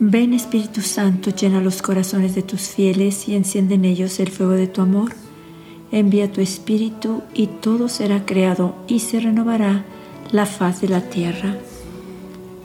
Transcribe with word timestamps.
Ven 0.00 0.34
Espíritu 0.34 0.82
Santo, 0.82 1.30
llena 1.30 1.60
los 1.62 1.80
corazones 1.80 2.34
de 2.34 2.42
tus 2.42 2.68
fieles 2.68 3.26
y 3.26 3.34
enciende 3.34 3.76
en 3.76 3.86
ellos 3.86 4.20
el 4.20 4.30
fuego 4.30 4.52
de 4.52 4.66
tu 4.66 4.82
amor. 4.82 5.12
Envía 5.92 6.30
tu 6.30 6.42
Espíritu 6.42 7.22
y 7.32 7.46
todo 7.46 7.88
será 7.88 8.26
creado 8.26 8.74
y 8.86 8.98
se 9.00 9.20
renovará 9.20 9.84
la 10.30 10.44
faz 10.44 10.82
de 10.82 10.88
la 10.88 11.00
tierra. 11.00 11.56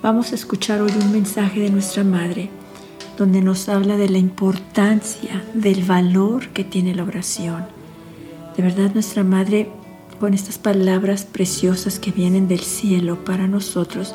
Vamos 0.03 0.31
a 0.31 0.35
escuchar 0.35 0.81
hoy 0.81 0.91
un 1.01 1.11
mensaje 1.13 1.61
de 1.61 1.69
nuestra 1.69 2.03
Madre, 2.03 2.49
donde 3.17 3.41
nos 3.41 3.69
habla 3.69 3.95
de 3.95 4.09
la 4.09 4.17
importancia, 4.17 5.43
del 5.53 5.83
valor 5.85 6.49
que 6.49 6.65
tiene 6.65 6.93
la 6.93 7.03
oración. 7.03 7.79
De 8.59 8.65
verdad 8.65 8.91
nuestra 8.93 9.23
Madre, 9.23 9.69
con 10.19 10.33
estas 10.33 10.57
palabras 10.57 11.23
preciosas 11.23 11.97
que 11.97 12.11
vienen 12.11 12.50
del 12.50 12.59
cielo 12.59 13.23
para 13.23 13.47
nosotros, 13.47 14.13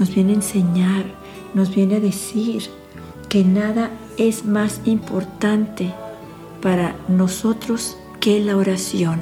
nos 0.00 0.14
viene 0.14 0.32
a 0.32 0.36
enseñar, 0.36 1.04
nos 1.52 1.74
viene 1.74 1.96
a 1.96 2.00
decir 2.00 2.70
que 3.28 3.44
nada 3.44 3.90
es 4.16 4.46
más 4.46 4.80
importante 4.86 5.92
para 6.62 6.96
nosotros 7.06 7.98
que 8.18 8.40
la 8.40 8.56
oración, 8.56 9.20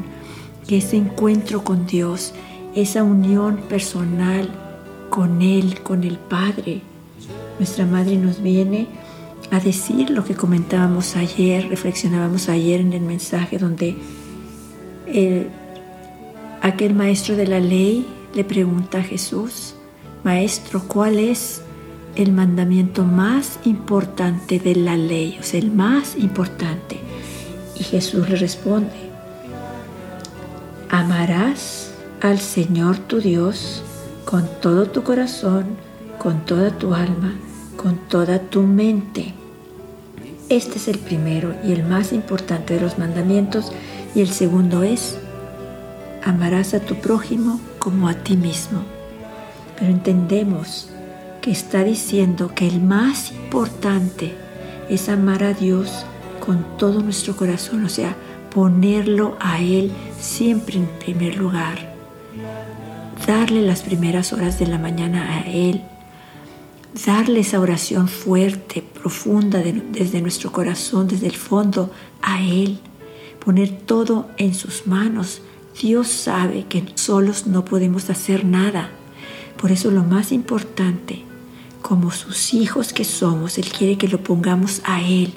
que 0.68 0.76
ese 0.76 0.98
encuentro 0.98 1.64
con 1.64 1.88
Dios, 1.88 2.32
esa 2.76 3.02
unión 3.02 3.56
personal 3.68 4.48
con 5.08 5.42
Él, 5.42 5.80
con 5.82 6.04
el 6.04 6.16
Padre. 6.16 6.82
Nuestra 7.58 7.86
Madre 7.86 8.14
nos 8.14 8.40
viene 8.40 8.86
a 9.50 9.58
decir 9.58 10.10
lo 10.10 10.24
que 10.24 10.36
comentábamos 10.36 11.16
ayer, 11.16 11.68
reflexionábamos 11.68 12.48
ayer 12.48 12.80
en 12.80 12.92
el 12.92 13.02
mensaje 13.02 13.58
donde 13.58 13.96
aquel 16.60 16.94
maestro 16.94 17.36
de 17.36 17.46
la 17.46 17.60
ley 17.60 18.06
le 18.34 18.44
pregunta 18.44 18.98
a 18.98 19.02
Jesús, 19.02 19.74
Maestro, 20.22 20.82
¿cuál 20.86 21.18
es 21.18 21.62
el 22.14 22.32
mandamiento 22.32 23.04
más 23.04 23.58
importante 23.64 24.58
de 24.58 24.74
la 24.74 24.96
ley? 24.96 25.38
O 25.40 25.42
sea, 25.42 25.60
el 25.60 25.70
más 25.70 26.16
importante. 26.16 26.98
Y 27.78 27.84
Jesús 27.84 28.28
le 28.28 28.36
responde, 28.36 28.92
amarás 30.90 31.92
al 32.20 32.38
Señor 32.38 32.98
tu 32.98 33.20
Dios 33.20 33.82
con 34.26 34.46
todo 34.60 34.86
tu 34.86 35.02
corazón, 35.02 35.64
con 36.18 36.44
toda 36.44 36.70
tu 36.70 36.92
alma, 36.92 37.34
con 37.76 37.96
toda 38.08 38.38
tu 38.38 38.62
mente. 38.62 39.32
Este 40.50 40.76
es 40.76 40.88
el 40.88 40.98
primero 40.98 41.54
y 41.64 41.72
el 41.72 41.84
más 41.84 42.12
importante 42.12 42.74
de 42.74 42.80
los 42.80 42.98
mandamientos 42.98 43.72
y 44.14 44.20
el 44.20 44.30
segundo 44.30 44.82
es, 44.82 45.18
amarás 46.24 46.74
a 46.74 46.80
tu 46.80 46.96
prójimo 46.96 47.60
como 47.78 48.08
a 48.08 48.14
ti 48.14 48.36
mismo. 48.36 48.82
Pero 49.78 49.92
entendemos 49.92 50.88
que 51.40 51.50
está 51.50 51.84
diciendo 51.84 52.52
que 52.54 52.66
el 52.66 52.80
más 52.80 53.32
importante 53.32 54.34
es 54.88 55.08
amar 55.08 55.42
a 55.44 55.54
Dios 55.54 56.04
con 56.44 56.76
todo 56.76 57.00
nuestro 57.00 57.36
corazón, 57.36 57.84
o 57.84 57.88
sea, 57.88 58.16
ponerlo 58.52 59.36
a 59.40 59.60
Él 59.60 59.92
siempre 60.18 60.76
en 60.76 60.86
primer 60.86 61.36
lugar. 61.36 61.94
Darle 63.26 63.62
las 63.62 63.82
primeras 63.82 64.32
horas 64.32 64.58
de 64.58 64.66
la 64.66 64.78
mañana 64.78 65.36
a 65.36 65.40
Él. 65.42 65.82
Darle 67.06 67.40
esa 67.40 67.60
oración 67.60 68.08
fuerte, 68.08 68.82
profunda 68.82 69.62
desde 69.92 70.20
nuestro 70.20 70.50
corazón, 70.50 71.06
desde 71.06 71.28
el 71.28 71.36
fondo, 71.36 71.92
a 72.20 72.42
Él. 72.42 72.80
Poner 73.50 73.70
todo 73.72 74.28
en 74.36 74.54
sus 74.54 74.86
manos. 74.86 75.42
Dios 75.82 76.06
sabe 76.06 76.66
que 76.68 76.84
solos 76.94 77.48
no 77.48 77.64
podemos 77.64 78.08
hacer 78.08 78.44
nada. 78.44 78.90
Por 79.60 79.72
eso 79.72 79.90
lo 79.90 80.04
más 80.04 80.30
importante, 80.30 81.24
como 81.82 82.12
sus 82.12 82.54
hijos 82.54 82.92
que 82.92 83.02
somos, 83.02 83.58
Él 83.58 83.68
quiere 83.76 83.98
que 83.98 84.06
lo 84.06 84.22
pongamos 84.22 84.82
a 84.84 85.02
Él 85.02 85.32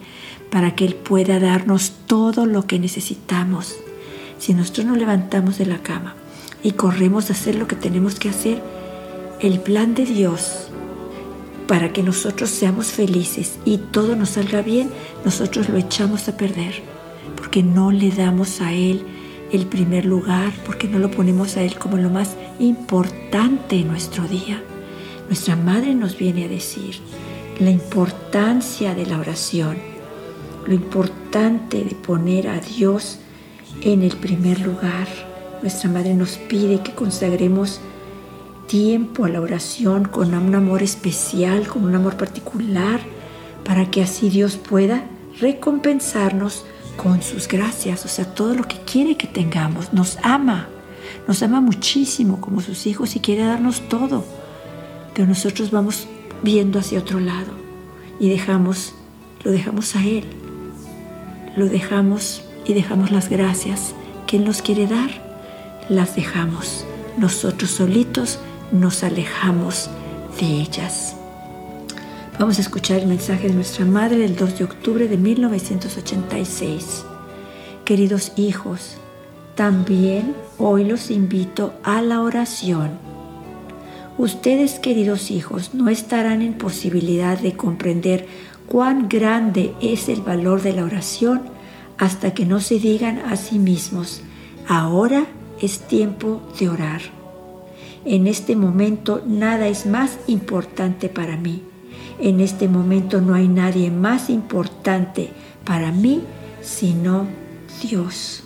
para 0.51 0.75
que 0.75 0.85
Él 0.85 0.93
pueda 0.93 1.39
darnos 1.39 1.93
todo 2.05 2.45
lo 2.45 2.67
que 2.67 2.77
necesitamos. 2.77 3.77
Si 4.37 4.53
nosotros 4.53 4.85
nos 4.85 4.99
levantamos 4.99 5.57
de 5.57 5.65
la 5.65 5.79
cama 5.79 6.13
y 6.61 6.73
corremos 6.73 7.31
a 7.31 7.33
hacer 7.33 7.55
lo 7.55 7.67
que 7.67 7.75
tenemos 7.75 8.19
que 8.19 8.29
hacer, 8.29 8.61
el 9.39 9.59
plan 9.59 9.95
de 9.95 10.05
Dios 10.05 10.67
para 11.67 11.91
que 11.91 12.03
nosotros 12.03 12.51
seamos 12.51 12.91
felices 12.91 13.57
y 13.65 13.79
todo 13.79 14.15
nos 14.15 14.29
salga 14.29 14.61
bien, 14.61 14.91
nosotros 15.25 15.67
lo 15.67 15.77
echamos 15.77 16.27
a 16.27 16.37
perder, 16.37 16.92
no 17.61 17.91
le 17.91 18.09
damos 18.09 18.61
a 18.61 18.73
Él 18.73 19.03
el 19.51 19.67
primer 19.67 20.05
lugar, 20.05 20.51
porque 20.65 20.87
no 20.87 20.97
lo 20.97 21.11
ponemos 21.11 21.57
a 21.57 21.61
Él 21.61 21.77
como 21.77 21.97
lo 21.97 22.09
más 22.09 22.35
importante 22.57 23.75
en 23.75 23.89
nuestro 23.89 24.27
día. 24.27 24.63
Nuestra 25.27 25.55
Madre 25.55 25.93
nos 25.93 26.17
viene 26.17 26.45
a 26.45 26.47
decir 26.47 26.95
la 27.59 27.69
importancia 27.69 28.95
de 28.95 29.05
la 29.05 29.19
oración 29.19 29.93
lo 30.65 30.73
importante 30.73 31.83
de 31.83 31.95
poner 31.95 32.47
a 32.47 32.59
Dios 32.59 33.19
en 33.81 34.01
el 34.01 34.15
primer 34.15 34.61
lugar. 34.61 35.07
Nuestra 35.61 35.89
Madre 35.89 36.13
nos 36.13 36.37
pide 36.37 36.81
que 36.81 36.93
consagremos 36.93 37.81
tiempo 38.67 39.25
a 39.25 39.29
la 39.29 39.41
oración 39.41 40.05
con 40.05 40.33
un 40.33 40.55
amor 40.55 40.83
especial, 40.83 41.67
con 41.67 41.83
un 41.83 41.95
amor 41.95 42.17
particular, 42.17 43.01
para 43.65 43.89
que 43.91 44.01
así 44.01 44.29
Dios 44.29 44.57
pueda 44.57 45.05
recompensarnos 45.39 46.65
con 46.97 47.21
sus 47.21 47.47
gracias, 47.47 48.05
o 48.05 48.07
sea, 48.07 48.25
todo 48.25 48.53
lo 48.53 48.63
que 48.63 48.77
quiere 48.81 49.17
que 49.17 49.27
tengamos. 49.27 49.93
Nos 49.93 50.17
ama, 50.23 50.67
nos 51.27 51.41
ama 51.43 51.61
muchísimo 51.61 52.39
como 52.39 52.61
sus 52.61 52.85
hijos 52.87 53.15
y 53.15 53.19
quiere 53.19 53.43
darnos 53.43 53.87
todo, 53.89 54.25
pero 55.13 55.27
nosotros 55.27 55.71
vamos 55.71 56.07
viendo 56.41 56.79
hacia 56.79 56.99
otro 56.99 57.19
lado 57.19 57.53
y 58.19 58.29
dejamos, 58.29 58.93
lo 59.43 59.51
dejamos 59.51 59.95
a 59.95 60.05
Él 60.05 60.25
lo 61.55 61.67
dejamos 61.67 62.41
y 62.65 62.73
dejamos 62.73 63.11
las 63.11 63.29
gracias 63.29 63.93
que 64.27 64.37
Él 64.37 64.45
nos 64.45 64.61
quiere 64.61 64.87
dar, 64.87 65.09
las 65.89 66.15
dejamos. 66.15 66.85
Nosotros 67.17 67.69
solitos 67.69 68.39
nos 68.71 69.03
alejamos 69.03 69.89
de 70.39 70.45
ellas. 70.47 71.15
Vamos 72.39 72.57
a 72.57 72.61
escuchar 72.61 72.99
el 72.99 73.07
mensaje 73.07 73.47
de 73.47 73.53
nuestra 73.53 73.85
madre 73.85 74.17
del 74.17 74.35
2 74.35 74.57
de 74.57 74.63
octubre 74.63 75.07
de 75.07 75.17
1986. 75.17 77.05
Queridos 77.85 78.31
hijos, 78.37 78.97
también 79.53 80.33
hoy 80.57 80.83
los 80.83 81.11
invito 81.11 81.75
a 81.83 82.01
la 82.01 82.21
oración. 82.21 82.97
Ustedes, 84.17 84.79
queridos 84.79 85.29
hijos, 85.29 85.75
no 85.75 85.89
estarán 85.89 86.41
en 86.41 86.55
posibilidad 86.55 87.37
de 87.37 87.53
comprender 87.53 88.25
cuán 88.67 89.09
grande 89.09 89.75
es 89.79 90.09
el 90.09 90.21
valor 90.21 90.63
de 90.63 90.73
la 90.73 90.85
oración 90.85 91.43
hasta 91.99 92.33
que 92.33 92.47
no 92.47 92.61
se 92.61 92.79
digan 92.79 93.19
a 93.19 93.35
sí 93.35 93.59
mismos, 93.59 94.21
ahora 94.67 95.27
es 95.61 95.81
tiempo 95.81 96.41
de 96.59 96.69
orar. 96.69 97.01
En 98.05 98.25
este 98.25 98.55
momento 98.55 99.21
nada 99.25 99.67
es 99.67 99.85
más 99.85 100.17
importante 100.25 101.09
para 101.09 101.37
mí. 101.37 101.61
En 102.19 102.39
este 102.39 102.67
momento 102.67 103.21
no 103.21 103.33
hay 103.33 103.47
nadie 103.47 103.91
más 103.91 104.29
importante 104.29 105.31
para 105.65 105.91
mí 105.91 106.21
sino 106.63 107.27
Dios. 107.81 108.43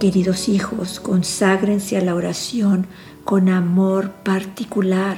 Queridos 0.00 0.48
hijos, 0.48 1.00
conságrense 1.00 1.96
a 1.96 2.02
la 2.02 2.14
oración 2.14 2.86
con 3.24 3.48
amor 3.48 4.10
particular. 4.10 5.16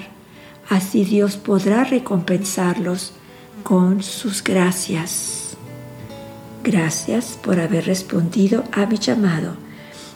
Así 0.68 1.04
Dios 1.04 1.36
podrá 1.36 1.84
recompensarlos 1.84 3.12
con 3.62 4.02
sus 4.02 4.44
gracias. 4.44 5.56
Gracias 6.62 7.38
por 7.42 7.58
haber 7.58 7.86
respondido 7.86 8.64
a 8.72 8.86
mi 8.86 8.98
llamado. 8.98 9.56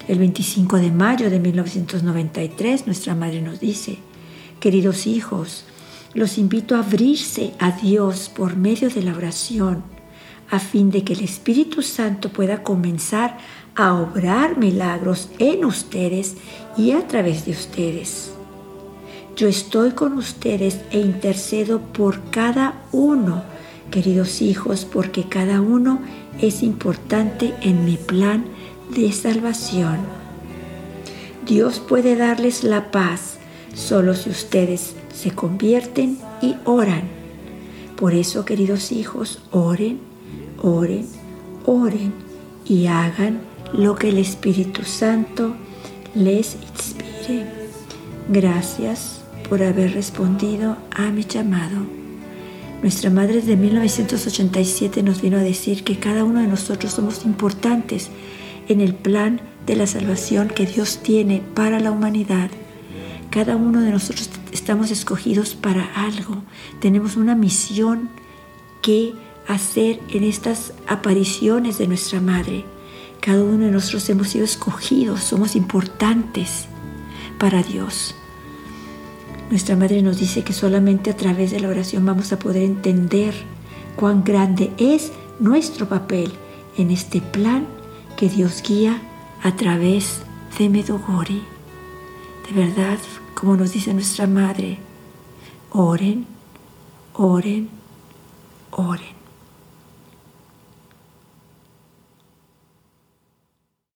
El 0.06 0.18
25 0.18 0.76
de 0.76 0.90
mayo 0.90 1.30
de 1.30 1.40
1993 1.40 2.86
nuestra 2.86 3.14
madre 3.14 3.40
nos 3.40 3.60
dice, 3.60 3.98
queridos 4.60 5.06
hijos, 5.06 5.64
los 6.14 6.38
invito 6.38 6.76
a 6.76 6.81
abrirse 6.81 7.53
a 7.59 7.70
Dios 7.70 8.31
por 8.35 8.56
medio 8.56 8.91
de 8.91 9.03
la 9.03 9.14
oración, 9.14 9.82
a 10.50 10.59
fin 10.59 10.91
de 10.91 11.05
que 11.05 11.14
el 11.14 11.20
Espíritu 11.20 11.82
Santo 11.82 12.29
pueda 12.29 12.62
comenzar 12.62 13.38
a 13.75 13.94
obrar 13.94 14.59
milagros 14.59 15.31
en 15.38 15.64
ustedes 15.64 16.37
y 16.76 16.93
a 16.93 17.06
través 17.06 17.47
de 17.47 17.53
ustedes. 17.53 18.32
Yo 19.35 19.49
estoy 19.49 19.93
con 19.93 20.19
ustedes 20.19 20.81
e 20.91 21.00
intercedo 21.00 21.81
por 21.81 22.23
cada 22.31 22.82
uno, 22.93 23.43
queridos 23.91 24.43
hijos, 24.43 24.85
porque 24.85 25.25
cada 25.25 25.62
uno 25.62 26.00
es 26.38 26.62
importante 26.62 27.55
en 27.62 27.87
mi 27.87 27.97
plan 27.97 28.44
de 28.94 29.11
salvación. 29.12 30.00
Dios 31.47 31.81
puede 31.81 32.14
darles 32.14 32.62
la 32.62 32.91
paz 32.91 33.38
solo 33.74 34.14
si 34.14 34.30
ustedes 34.30 34.94
se 35.14 35.30
convierten 35.30 36.19
y 36.40 36.56
oran. 36.64 37.02
Por 37.96 38.14
eso, 38.14 38.44
queridos 38.44 38.92
hijos, 38.92 39.42
oren, 39.50 40.00
oren, 40.60 41.06
oren 41.64 42.12
y 42.64 42.86
hagan 42.86 43.40
lo 43.72 43.94
que 43.96 44.08
el 44.08 44.19
Espíritu 44.19 44.84
Santo 44.84 45.54
les 46.14 46.56
inspire. 46.56 47.46
Gracias 48.28 49.20
por 49.48 49.62
haber 49.62 49.94
respondido 49.94 50.76
a 50.90 51.10
mi 51.10 51.25
llamado. 51.25 51.78
Nuestra 52.82 53.10
madre 53.10 53.40
de 53.42 53.56
1987 53.56 55.02
nos 55.02 55.22
vino 55.22 55.36
a 55.36 55.42
decir 55.42 55.84
que 55.84 55.98
cada 55.98 56.25
uno 56.25 56.40
de 56.40 56.48
nosotros 56.48 56.92
somos 56.92 57.25
importantes 57.25 58.10
en 58.68 58.80
el 58.80 58.94
plan 58.94 59.40
de 59.66 59.76
la 59.76 59.86
salvación 59.86 60.48
que 60.48 60.66
Dios 60.66 60.98
tiene 61.02 61.42
para 61.54 61.78
la 61.78 61.92
humanidad. 61.92 62.50
Cada 63.32 63.56
uno 63.56 63.81
de 63.81 63.90
nosotros 63.90 64.29
estamos 64.52 64.90
escogidos 64.90 65.55
para 65.55 65.87
algo. 65.94 66.43
Tenemos 66.81 67.17
una 67.17 67.34
misión 67.34 68.11
que 68.82 69.14
hacer 69.49 70.00
en 70.11 70.23
estas 70.23 70.75
apariciones 70.87 71.79
de 71.79 71.88
nuestra 71.88 72.20
Madre. 72.20 72.67
Cada 73.20 73.43
uno 73.43 73.64
de 73.64 73.70
nosotros 73.70 74.06
hemos 74.11 74.29
sido 74.29 74.44
escogidos, 74.44 75.20
somos 75.20 75.56
importantes 75.56 76.67
para 77.38 77.62
Dios. 77.62 78.14
Nuestra 79.49 79.76
Madre 79.76 80.02
nos 80.02 80.19
dice 80.19 80.44
que 80.44 80.52
solamente 80.52 81.08
a 81.08 81.17
través 81.17 81.52
de 81.52 81.61
la 81.61 81.69
oración 81.69 82.05
vamos 82.05 82.35
a 82.35 82.38
poder 82.38 82.64
entender 82.64 83.32
cuán 83.96 84.25
grande 84.25 84.73
es 84.76 85.11
nuestro 85.40 85.88
papel 85.88 86.32
en 86.76 86.90
este 86.90 87.23
plan 87.23 87.67
que 88.14 88.28
Dios 88.28 88.62
guía 88.62 89.00
a 89.43 89.56
través 89.56 90.20
de 90.58 90.69
Medugori. 90.69 91.51
Verdad, 92.54 92.99
como 93.32 93.56
nos 93.56 93.72
dice 93.72 93.94
nuestra 93.94 94.26
Madre, 94.26 94.76
oren, 95.70 96.26
oren, 97.14 97.70
oren. 98.72 99.21